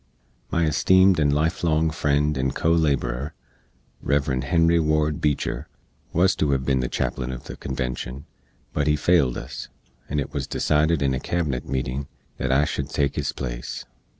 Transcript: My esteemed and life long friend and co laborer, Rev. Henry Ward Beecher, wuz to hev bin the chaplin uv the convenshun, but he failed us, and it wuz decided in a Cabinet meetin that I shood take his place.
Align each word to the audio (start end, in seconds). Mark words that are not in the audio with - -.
My 0.49 0.65
esteemed 0.65 1.19
and 1.19 1.31
life 1.31 1.63
long 1.63 1.91
friend 1.91 2.35
and 2.35 2.55
co 2.55 2.71
laborer, 2.71 3.35
Rev. 4.01 4.41
Henry 4.41 4.79
Ward 4.79 5.21
Beecher, 5.21 5.67
wuz 6.11 6.29
to 6.37 6.49
hev 6.49 6.65
bin 6.65 6.79
the 6.79 6.87
chaplin 6.89 7.29
uv 7.29 7.43
the 7.43 7.55
convenshun, 7.55 8.23
but 8.73 8.87
he 8.87 8.95
failed 8.95 9.37
us, 9.37 9.69
and 10.09 10.19
it 10.19 10.33
wuz 10.33 10.47
decided 10.49 11.03
in 11.03 11.13
a 11.13 11.19
Cabinet 11.19 11.69
meetin 11.69 12.07
that 12.37 12.51
I 12.51 12.65
shood 12.65 12.89
take 12.89 13.15
his 13.15 13.31
place. 13.31 13.85